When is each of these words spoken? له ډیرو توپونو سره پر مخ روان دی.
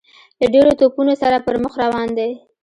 له 0.39 0.45
ډیرو 0.53 0.71
توپونو 0.79 1.13
سره 1.21 1.37
پر 1.45 1.55
مخ 1.63 1.73
روان 1.83 2.09
دی. 2.17 2.31